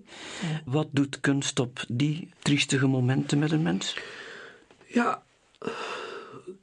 [0.66, 3.98] Wat doet kunst op die triestige momenten met een mens?
[4.86, 5.24] Ja,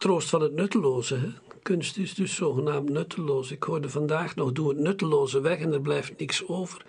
[0.04, 1.32] troost van het nutteloze.
[1.62, 3.50] Kunst is dus zogenaamd nutteloos.
[3.50, 6.84] Ik hoorde vandaag nog, doe het nutteloze weg en er blijft niks over.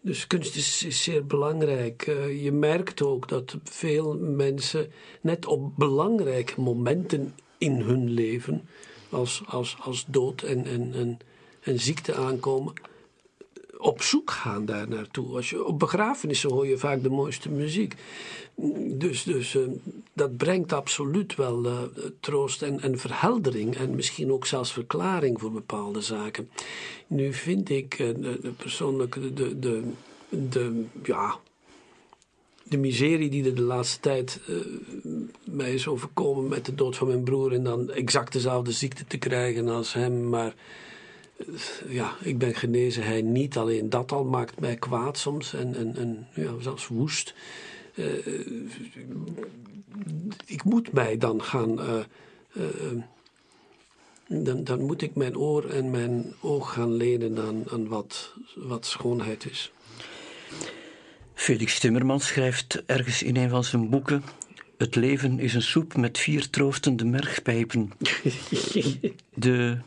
[0.00, 2.06] Dus kunst is, zeer belangrijk.
[2.06, 8.68] Uh, je merkt ook dat veel mensen net op belangrijke momenten in hun leven,
[9.10, 11.18] als, als, als dood en, en, en,
[11.60, 12.72] en ziekte aankomen,
[13.80, 15.36] op zoek gaan daar naartoe.
[15.36, 17.94] Als je, op begrafenissen hoor je vaak de mooiste muziek.
[18.92, 19.68] Dus, dus uh,
[20.12, 21.78] dat brengt absoluut wel uh,
[22.20, 26.50] troost en, en verheldering en misschien ook zelfs verklaring voor bepaalde zaken.
[27.06, 29.82] Nu vind ik uh, persoonlijk de, de,
[30.28, 31.38] de, ja,
[32.62, 34.40] de miserie die er de laatste tijd
[35.44, 39.18] mij is overkomen met de dood van mijn broer en dan exact dezelfde ziekte te
[39.18, 40.54] krijgen als hem, maar
[41.88, 43.56] ja, ik ben genezen, hij niet.
[43.56, 47.34] Alleen dat al maakt mij kwaad soms en, en, en ja, zelfs woest.
[47.94, 48.06] Uh,
[50.46, 51.80] ik moet mij dan gaan.
[51.80, 51.98] Uh,
[52.52, 53.02] uh,
[54.26, 58.86] dan, dan moet ik mijn oor en mijn oog gaan lenen aan, aan wat, wat
[58.86, 59.72] schoonheid is.
[61.34, 64.22] Felix Timmermans schrijft ergens in een van zijn boeken.
[64.78, 67.92] Het leven is een soep met vier troostende mergpijpen.
[69.34, 69.78] De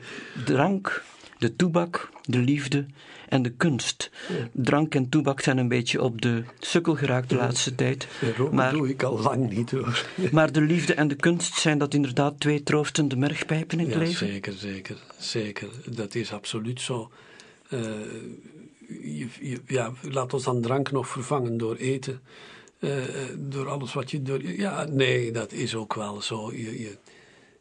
[0.45, 1.03] drank
[1.43, 2.85] de toebak, de liefde
[3.29, 4.11] en de kunst.
[4.51, 8.07] Drank en toebak zijn een beetje op de sukkel geraakt de laatste tijd.
[8.51, 10.05] maar doe ik al lang niet hoor.
[10.31, 13.99] Maar de liefde en de kunst zijn dat inderdaad twee troostende mergpijpen in het ja,
[13.99, 14.27] leven?
[14.27, 15.67] Zeker, zeker, zeker.
[15.89, 17.11] Dat is absoluut zo.
[17.69, 17.79] Uh,
[18.87, 22.21] je, ja, laat ons dan drank nog vervangen door eten.
[22.79, 22.91] Uh,
[23.37, 24.43] door alles wat je door.
[24.43, 26.51] Ja, nee, dat is ook wel zo.
[26.51, 26.97] Je, je,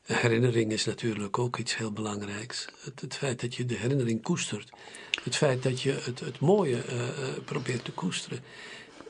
[0.03, 2.69] herinnering is natuurlijk ook iets heel belangrijks.
[3.01, 4.71] Het, feit dat je de herinnering koestert.
[5.25, 7.03] Het feit dat je het, het mooie uh,
[7.45, 8.41] probeert te koesteren.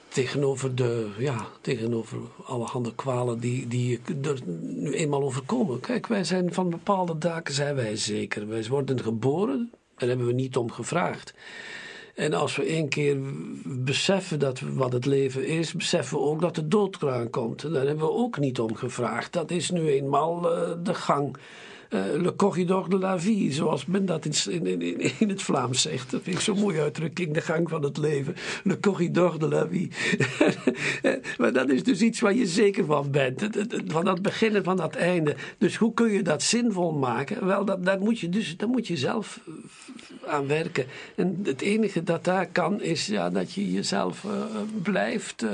[0.08, 5.80] Tegenover, de, ja, tegenover allerhande kwalen die, die er nu eenmaal overkomen.
[5.80, 8.48] Kijk, wij zijn van bepaalde daken zijn wij zeker.
[8.48, 11.34] Wij worden geboren, daar hebben we niet om gevraagd.
[12.14, 13.16] En als we één keer
[13.64, 17.72] beseffen dat wat het leven is, beseffen we ook dat de dood eraan komt.
[17.72, 19.32] Daar hebben we ook niet om gevraagd.
[19.32, 21.36] Dat is nu eenmaal uh, de gang.
[21.94, 26.10] Uh, le corridor de la vie, zoals men dat in, in, in, het Vlaams zegt.
[26.10, 28.34] Dat vind ik zo'n mooie uitdrukking, de gang van het leven.
[28.64, 29.90] Le corridor de la vie.
[31.38, 33.48] maar dat is dus iets waar je zeker van bent.
[33.86, 35.34] Van dat begin en van dat einde.
[35.58, 37.46] Dus hoe kun je dat zinvol maken?
[37.46, 39.40] Wel, dat, daar, moet je dus, daar moet je zelf
[40.26, 40.86] aan werken.
[41.14, 44.26] En het enige dat daar kan is ja, dat je jezelf
[44.82, 45.44] blijft,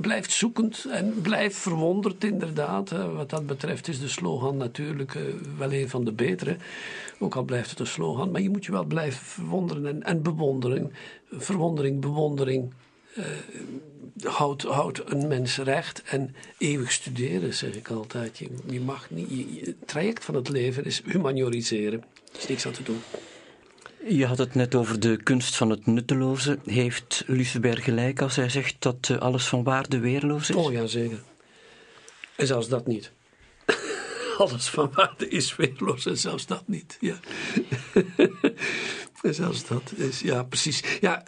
[0.00, 2.92] blijft zoekend en blijft verwonderd inderdaad.
[2.92, 5.18] Uh, wat dat betreft is de slogan natuurlijk
[5.58, 6.56] wel een van de betere.
[7.18, 10.22] Ook al blijft het een slogan, maar je moet je wel blijven verwonderen en, en
[10.22, 10.92] bewonderen.
[11.30, 12.72] Verwondering, bewondering
[14.22, 16.02] houdt, houdt een mens recht.
[16.02, 18.38] En eeuwig studeren, zeg ik altijd.
[18.66, 22.04] Je, mag niet, het traject van het leven is humanioriseren.
[22.32, 23.00] Er is niks aan te doen.
[24.08, 26.58] Je had het net over de kunst van het nutteloze.
[26.64, 30.56] Heeft Luceberg gelijk als hij zegt dat eh, alles van waarde weerloos is?
[30.56, 31.22] Oh ja, zeker.
[32.36, 33.12] En zelfs dat niet.
[34.38, 36.96] Alles van waarde is weerloos en zelfs dat niet.
[37.00, 37.16] Ja.
[39.22, 40.82] en zelfs dat is, ja, precies.
[41.00, 41.22] Ja,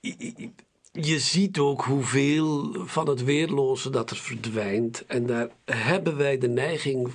[0.00, 5.06] je- ziet ook hoeveel van het weerloze dat er verdwijnt.
[5.06, 7.14] En daar hebben wij de neiging eh,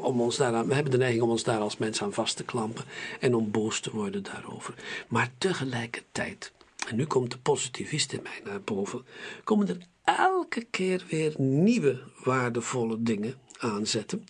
[0.00, 2.44] om ons daaraan, we hebben de neiging om ons daar als mens aan vast te
[2.44, 2.84] klampen
[3.20, 4.74] en om boos te worden daarover.
[5.08, 6.52] Maar tegelijkertijd,
[6.88, 9.04] en nu komt de positivist in mij naar boven,
[9.44, 14.26] komen er elke keer weer nieuwe waardevolle dingen aanzetten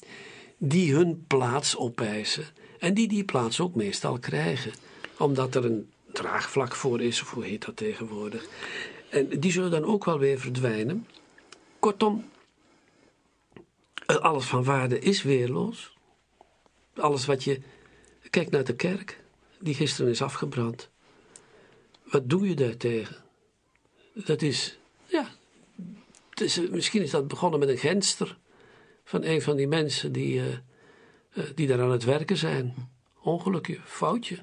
[0.58, 2.44] die hun plaats opeisen
[2.78, 4.72] en die die plaats ook meestal krijgen,
[5.18, 8.46] omdat er een draagvlak voor is, of hoe heet dat tegenwoordig.
[9.08, 11.06] En die zullen dan ook wel weer verdwijnen.
[11.78, 12.24] Kortom,
[14.06, 15.96] alles van waarde is weerloos.
[16.94, 17.60] Alles wat je.
[18.30, 19.20] Kijk naar de kerk,
[19.60, 20.88] die gisteren is afgebrand.
[22.02, 23.16] Wat doe je daartegen?
[24.12, 24.78] Dat is.
[25.04, 25.28] Ja.
[26.34, 28.38] Is, eh, misschien is dat begonnen met een genster
[29.04, 30.52] van een van die mensen die, eh,
[31.32, 32.74] eh, die daar aan het werken zijn.
[33.22, 34.38] Ongelukje, foutje.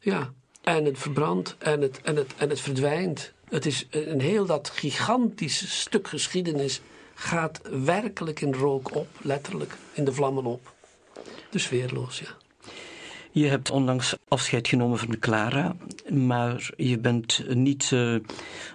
[0.00, 3.32] Ja, en het verbrandt en het, en het, en het verdwijnt.
[3.48, 6.80] Het is een heel dat gigantische stuk geschiedenis
[7.18, 10.72] gaat werkelijk in rook op, letterlijk in de vlammen op.
[11.50, 12.36] Dus weerloos, ja.
[13.30, 15.76] Je hebt onlangs afscheid genomen van Clara,
[16.10, 18.16] maar je bent niet eh,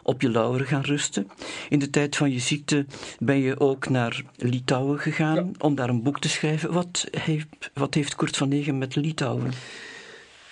[0.03, 1.27] op je lauweren gaan rusten.
[1.69, 2.85] In de tijd van je ziekte
[3.19, 6.73] ben je ook naar Litouwen gegaan om daar een boek te schrijven.
[6.73, 9.51] Wat heeft, wat heeft Kurt van Negen met Litouwen?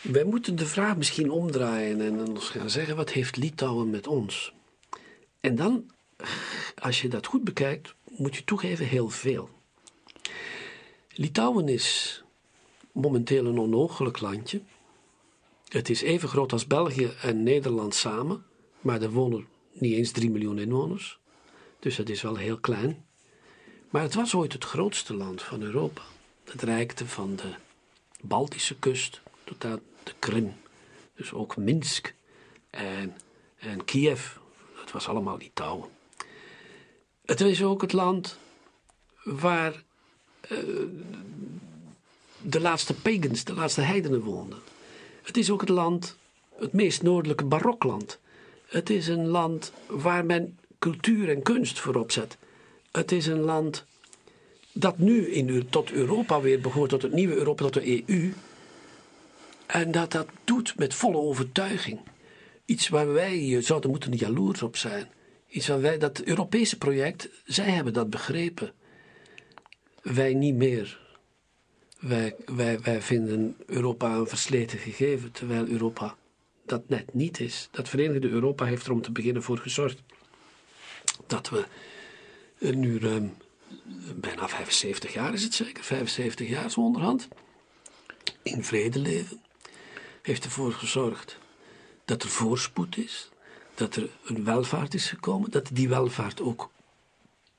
[0.01, 4.53] Wij moeten de vraag misschien omdraaien en ons gaan zeggen: wat heeft Litouwen met ons?
[5.39, 5.83] En dan,
[6.81, 9.49] als je dat goed bekijkt, moet je toegeven heel veel.
[11.13, 12.23] Litouwen is
[12.91, 14.61] momenteel een onogelijk landje.
[15.67, 18.45] Het is even groot als België en Nederland samen,
[18.81, 21.19] maar er wonen niet eens 3 miljoen inwoners.
[21.79, 23.05] Dus het is wel heel klein.
[23.89, 26.01] Maar het was ooit het grootste land van Europa.
[26.43, 27.53] Het reikte van de
[28.21, 30.53] Baltische kust tot aan de Krim.
[31.15, 32.13] Dus ook Minsk
[32.69, 33.17] en,
[33.57, 34.35] en Kiev.
[34.75, 35.89] Dat was allemaal Litouwen.
[37.25, 38.37] Het is ook het land
[39.23, 39.83] waar
[40.41, 40.57] eh,
[42.41, 44.59] de laatste pagans, de laatste heidenen woonden.
[45.21, 46.17] Het is ook het land,
[46.55, 48.19] het meest noordelijke barokland.
[48.65, 52.37] Het is een land waar men cultuur en kunst voorop zet.
[52.91, 53.85] Het is een land
[54.71, 58.33] dat nu in, tot Europa weer behoort, tot het nieuwe Europa, tot de EU.
[59.65, 61.99] En dat dat doet met volle overtuiging.
[62.65, 65.09] Iets waar wij zouden moeten jaloers op zijn.
[65.51, 68.73] Iets waar wij, dat Europese project, zij hebben dat begrepen.
[70.01, 70.99] Wij niet meer.
[71.99, 76.15] Wij, wij, wij vinden Europa een versleten gegeven, terwijl Europa
[76.65, 77.67] dat net niet is.
[77.71, 80.01] Dat Verenigde Europa heeft er om te beginnen voor gezorgd
[81.27, 81.65] dat we
[82.59, 83.37] nu ruim
[84.15, 87.27] bijna 75 jaar is het zeker, 75 jaar zo onderhand,
[88.43, 89.41] in vrede leven.
[90.21, 91.37] Heeft ervoor gezorgd
[92.05, 93.30] dat er voorspoed is,
[93.81, 96.69] dat er een welvaart is gekomen, dat die welvaart ook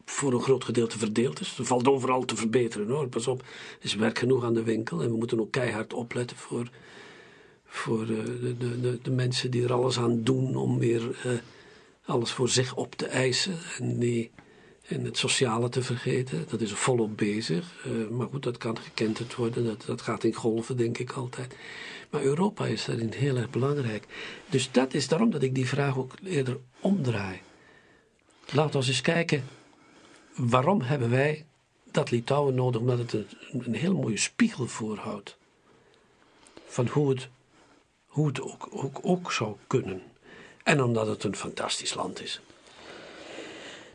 [0.05, 1.59] voor een groot gedeelte verdeeld is.
[1.59, 5.03] Er valt overal te verbeteren hoor, pas op, er is werk genoeg aan de winkel
[5.03, 6.71] en we moeten ook keihard opletten voor,
[7.67, 11.33] voor uh, de, de, de, de, mensen die er alles aan doen om weer uh,
[12.05, 13.99] alles voor zich op te eisen en
[14.83, 16.45] en het sociale te vergeten.
[16.49, 17.87] Dat is volop bezig.
[17.87, 19.65] Uh, maar goed, dat kan gekenterd worden.
[19.65, 21.57] Dat, dat gaat in golven, denk ik altijd.
[22.11, 24.07] Maar Europa is daarin heel erg belangrijk.
[24.49, 27.41] Dus dat is daarom dat ik die vraag ook eerder omdraai.
[28.51, 29.45] Laten we eens kijken.
[30.35, 31.45] Waarom hebben wij
[31.91, 32.81] dat Litouwen nodig?
[32.81, 35.37] Omdat het een, een heel mooie spiegel voorhoudt.
[36.67, 37.29] Van hoe het,
[38.07, 40.03] hoe het ook, ook, ook zou kunnen.
[40.63, 42.41] En omdat het een fantastisch land is.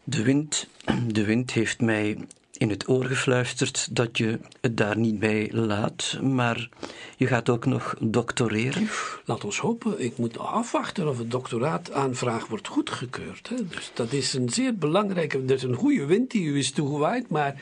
[0.09, 0.67] De wind,
[1.07, 2.17] de wind heeft mij
[2.57, 6.69] in het oor gefluisterd dat je het daar niet bij laat, maar
[7.17, 8.89] je gaat ook nog doctoreren.
[9.25, 10.01] Laat ons hopen.
[10.03, 13.49] Ik moet afwachten of het doctoraataanvraag wordt goedgekeurd.
[13.49, 13.67] Hè.
[13.67, 17.29] Dus dat is een zeer belangrijke, dat is een goede wind die u is toegewaaid,
[17.29, 17.61] maar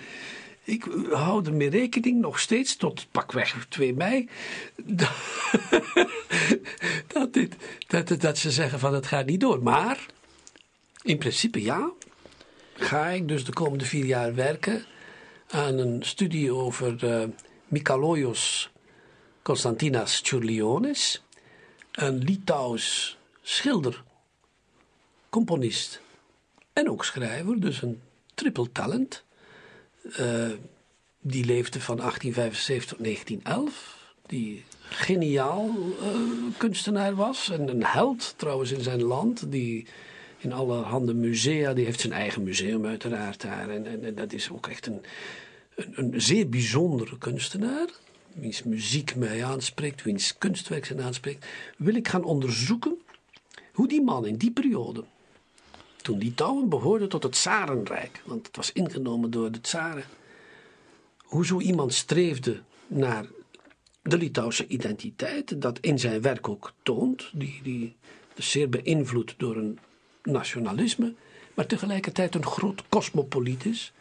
[0.63, 4.29] ik hou ermee rekening nog steeds tot pakweg 2 mei.
[7.13, 7.55] dat, dit,
[7.88, 9.63] dat, dat ze zeggen van het gaat niet door.
[9.63, 10.05] Maar
[11.03, 11.91] in principe ja,
[12.76, 14.86] ga ik dus de komende vier jaar werken
[15.48, 17.24] aan een studie over uh,
[17.68, 18.70] Mikaloios
[19.42, 21.24] Konstantinas Tchourlionis,
[21.92, 24.04] een Litouws schilder
[25.30, 26.02] componist
[26.74, 28.02] en ook schrijver, dus een
[28.34, 29.24] triple talent.
[30.20, 30.52] Uh,
[31.20, 34.14] die leefde van 1875 tot 1911.
[34.26, 35.70] Die geniaal
[36.02, 36.08] uh,
[36.58, 37.50] kunstenaar was.
[37.50, 39.52] En een held trouwens in zijn land.
[39.52, 39.88] Die
[40.38, 43.69] in allerhande musea, die heeft zijn eigen museum uiteraard daar.
[43.69, 45.02] En, en, dat is ook echt een,
[45.76, 47.88] een, zeer bijzondere kunstenaar.
[48.34, 51.45] Wiens muziek mij aanspreekt, wiens kunstwerk zijn aanspreekt.
[51.78, 52.98] Wil ik gaan onderzoeken
[53.74, 55.04] hoe die man in die periode
[56.06, 60.04] toen Litouwen behoorde tot het Tsarenrijk, want het was ingenomen door de Tsaren,
[61.17, 63.26] hoe zo iemand streefde naar
[64.02, 67.95] de Litouwse identiteit, dat in zijn werk ook toont, die, die
[68.36, 69.80] zeer beïnvloed door een
[70.26, 71.14] nationalisme,
[71.54, 73.94] maar tegelijkertijd een groot cosmopoliet is.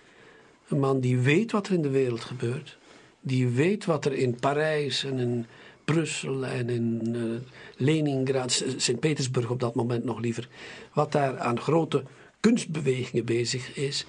[0.69, 2.79] Een man die weet wat er in de wereld gebeurt,
[3.21, 5.47] die weet wat er in Parijs en in
[5.85, 7.41] Brussel en in uh,
[7.77, 10.49] Leningrad, Sint-Petersburg op dat moment nog liever,
[10.93, 12.03] wat daar aan grote
[12.41, 14.07] kunstbewegingen bezig is.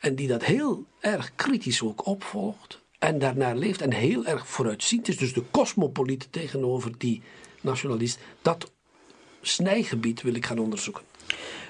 [0.00, 5.08] En die dat heel erg kritisch ook opvolgt en daarnaar leeft en heel erg vooruitziend
[5.08, 5.16] is.
[5.16, 7.22] Dus de cosmopoliet tegenover die
[7.60, 8.18] nationalist.
[8.42, 8.70] Dat
[9.40, 11.02] snijgebied wil ik gaan onderzoeken.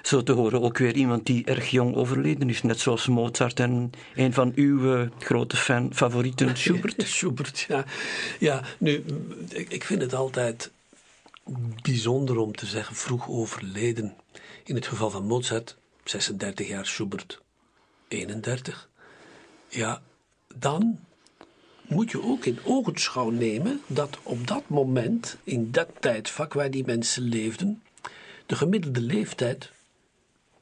[0.02, 3.90] Zo te horen ook weer iemand die erg jong overleden is, net zoals Mozart en
[4.14, 7.02] een van uw uh, grote fan, favorieten, Schubert.
[7.06, 7.84] Schubert, ja.
[8.38, 9.04] Ja, nu,
[9.48, 10.70] ik, ik vind het altijd
[11.82, 14.14] bijzonder om te zeggen vroeg overleden.
[14.64, 17.42] In het geval van Mozart 36 jaar, Schubert
[18.08, 18.88] 31.
[19.68, 20.02] Ja,
[20.54, 20.98] dan
[21.86, 26.84] moet je ook in ogenschouw nemen dat op dat moment, in dat tijdvak waar die
[26.84, 27.82] mensen leefden,
[28.46, 29.70] de gemiddelde leeftijd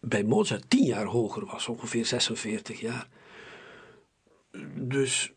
[0.00, 3.08] bij Mozart 10 jaar hoger was, ongeveer 46 jaar.
[4.74, 5.32] Dus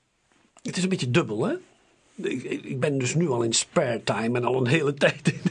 [0.62, 1.56] het is een beetje dubbel, hè?
[2.16, 5.42] Ik, ik ben dus nu al in spare time en al een hele tijd in.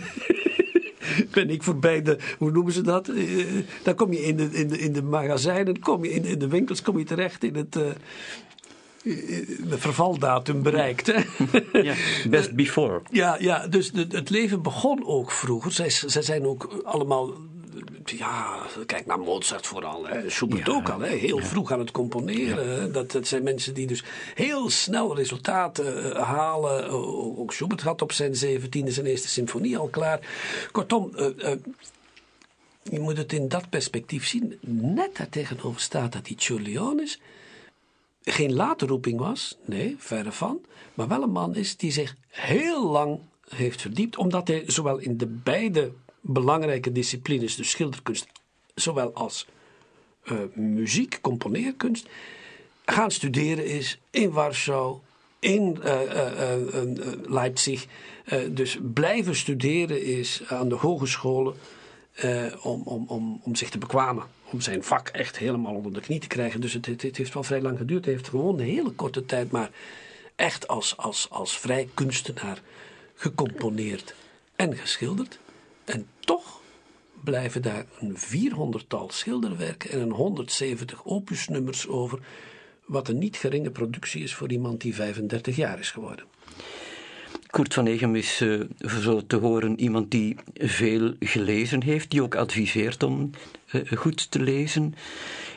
[1.31, 3.09] ben ik voorbij de, hoe noemen ze dat?
[3.09, 3.47] Uh,
[3.83, 6.49] dan kom je in de, in de, in de magazijnen, kom je in, in de
[6.49, 7.77] winkels, kom je terecht in het.
[7.77, 7.91] Uh,
[9.69, 11.07] de vervaldatum bereikt.
[11.07, 11.21] Hè?
[11.83, 11.95] Ja,
[12.29, 13.03] best before.
[13.11, 15.73] Ja, ja dus de, het leven begon ook vroeger.
[15.73, 17.33] Zij, zij zijn ook allemaal
[18.05, 20.07] ja, kijk naar Mozart vooral.
[20.07, 20.31] Hè.
[20.31, 21.09] Schubert ook al, hè.
[21.09, 22.92] heel vroeg aan het componeren.
[22.92, 26.88] Dat, dat zijn mensen die dus heel snel resultaten uh, halen.
[27.38, 30.21] ook Schubert had op zijn zeventiende zijn eerste symfonie al klaar.
[30.73, 31.51] Kortom, uh, uh,
[32.83, 34.59] je moet het in dat perspectief zien.
[34.66, 37.21] Net daar tegenover staat dat die Ciurlionis
[38.33, 39.57] geen late roeping was.
[39.65, 40.61] Nee, verre van.
[40.95, 44.17] Maar wel een man is die zich heel lang heeft verdiept.
[44.17, 48.27] Omdat hij zowel in de beide belangrijke disciplines, dus schilderkunst,
[48.75, 49.47] zowel als
[50.25, 52.09] uh, muziek, componeerkunst,
[52.85, 54.99] gaan studeren is in Warschau,
[55.39, 57.87] in uh, uh, Leipzig.
[58.51, 61.55] dus blijven studeren is aan de hogescholen
[62.62, 64.25] om, om, om, om zich te bekwamen.
[64.51, 66.61] Om zijn vak echt helemaal onder de knie te krijgen.
[66.61, 68.05] Dus het, het, heeft wel vrij lang geduurd.
[68.05, 69.71] Hij heeft gewoon een hele korte tijd, maar
[70.37, 72.61] echt als, als, als vrij kunstenaar
[73.15, 74.15] gecomponeerd
[74.57, 75.39] en geschilderd.
[75.85, 76.61] En toch
[77.25, 82.19] blijven daar een 400-tal schilderwerken en een 170 opusnummers over,
[82.85, 86.25] wat een niet geringe productie is voor iemand die 35 jaar is geworden.
[87.47, 88.61] Kurt van Egem is uh,
[89.03, 93.31] zo te horen iemand die veel gelezen heeft, die ook adviseert om
[93.73, 94.95] uh, goed te lezen.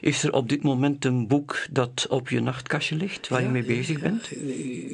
[0.02, 3.64] Is er op dit moment een boek dat op je nachtkastje ligt, waar je mee
[3.64, 4.32] bezig bent?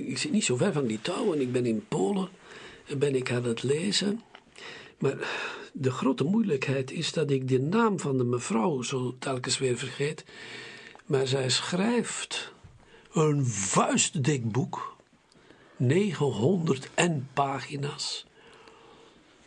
[0.07, 2.27] Ik zit niet zo ver van Litouwen, ik ben in Polen,
[2.97, 4.21] ben ik aan het lezen.
[4.97, 5.15] Maar
[5.73, 10.25] de grote moeilijkheid is dat ik de naam van de mevrouw zo telkens weer vergeet.
[11.05, 12.53] Maar zij schrijft
[13.13, 14.94] een vuistdik boek,
[15.77, 18.25] 900 en pagina's,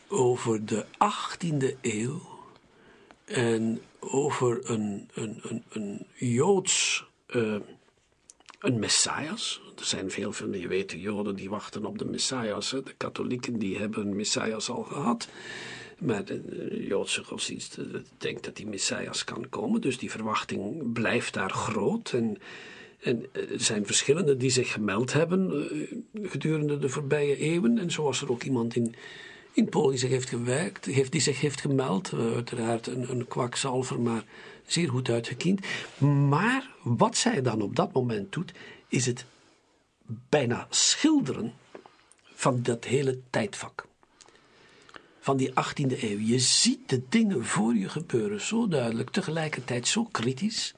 [0.09, 2.21] over de 18e eeuw
[3.25, 7.07] en over een, een, een, een Joods.
[7.29, 7.57] Uh,
[8.59, 9.61] een Messias.
[9.77, 12.71] Er zijn veel van, weet, de Joden die wachten op de Messias.
[12.71, 15.29] De katholieken die hebben een Messias al gehad.
[15.99, 17.79] Maar de Joodse godsdienst
[18.19, 19.81] denkt dat die Messias kan komen.
[19.81, 22.13] Dus die verwachting blijft daar groot.
[22.13, 22.39] En,
[23.01, 27.79] en er zijn verschillende die zich gemeld hebben uh, gedurende de voorbije eeuwen.
[27.79, 28.95] En zoals er ook iemand in,
[29.53, 32.13] in Polen zich heeft gewerkt, heeft, die zich heeft gemeld.
[32.13, 34.25] Uh, uiteraard een, een kwakzalver, maar
[34.67, 35.67] zeer goed uitgekiend.
[36.29, 38.53] Maar wat zij dan op dat moment doet,
[38.89, 39.25] is het
[40.29, 41.53] bijna schilderen
[42.35, 43.87] van dat hele tijdvak.
[45.21, 46.19] Van die 18e eeuw.
[46.19, 50.75] Je ziet de dingen voor je gebeuren zo duidelijk, tegelijkertijd zo kritisch.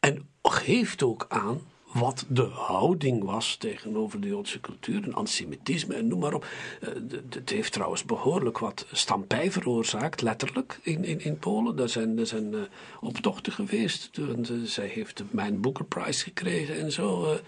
[0.00, 1.60] En geeft ook aan
[1.98, 6.46] wat de houding was tegenover de Joodse cultuur, en antisemitisme en noem maar op.
[6.80, 6.88] Eh,
[7.28, 11.78] het heeft trouwens behoorlijk wat stampij veroorzaakt, letterlijk, in, in, in Polen.
[11.78, 12.60] Er zijn, er zijn uh,
[13.00, 14.10] optochten geweest.
[14.64, 17.38] zij heeft Mijn Booker Prize gekregen en zo.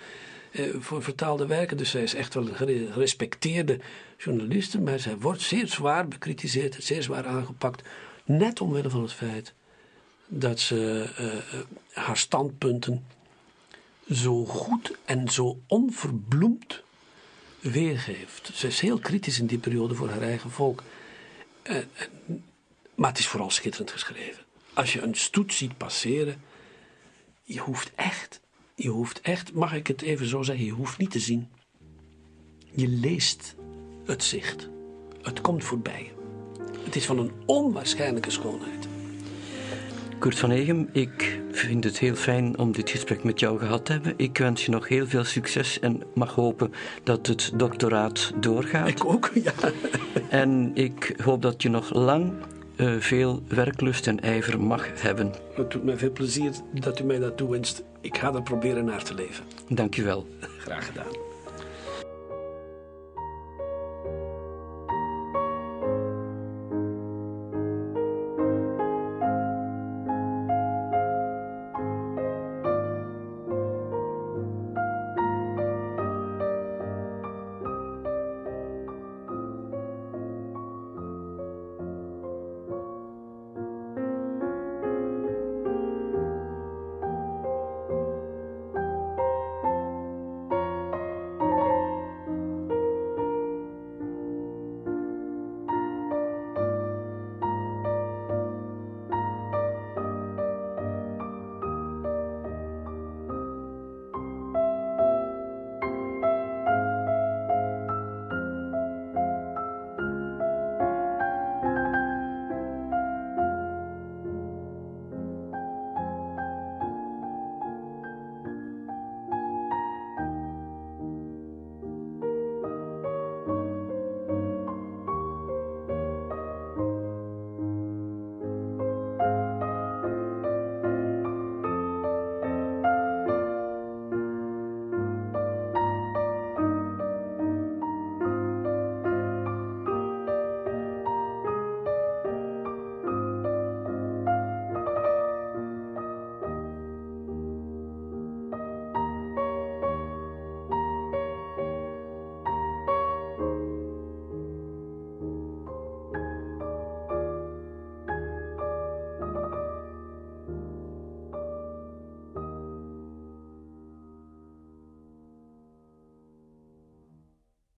[0.78, 1.76] voor vertaalde werken.
[1.76, 2.56] Dus zij is echt wel een
[2.92, 3.80] gerespecteerde
[4.18, 7.88] journaliste, maar zij wordt zeer zwaar bekritiseerd, zeer zwaar aangepakt,
[8.24, 9.54] net omwille van het feit
[10.28, 11.08] dat ze
[11.92, 13.04] haar standpunten
[14.10, 16.82] zo goed en zo onverbloemd
[17.60, 18.50] weergeeft.
[18.54, 20.82] Ze is heel kritisch in die periode voor haar eigen volk.
[21.62, 21.84] Eh, eh,
[22.94, 24.44] maar het is vooral schitterend geschreven.
[24.72, 26.40] Als je een stoet ziet passeren,
[27.42, 28.40] je hoeft echt,
[28.74, 31.48] je hoeft echt, mag ik het even zo zeggen, je hoeft niet te zien.
[32.70, 33.54] Je leest
[34.04, 34.68] het zicht.
[35.22, 36.12] Het komt voorbij.
[36.84, 38.87] Het is van een onwaarschijnlijke schoonheid.
[40.18, 43.92] Kurt van Egem, ik vind het heel fijn om dit gesprek met jou gehad te
[43.92, 44.14] hebben.
[44.16, 48.88] Ik wens je nog heel veel succes en mag hopen dat het doctoraat doorgaat.
[48.88, 49.52] Ik ook, ja.
[50.28, 52.32] En ik hoop dat je nog lang
[52.76, 55.32] uh, veel werklust en ijver mag hebben.
[55.54, 57.82] Het doet mij veel plezier dat u mij dat toewenst.
[58.00, 59.44] Ik ga er proberen naar te leven.
[59.68, 60.26] Dank je wel.
[60.58, 61.27] Graag gedaan.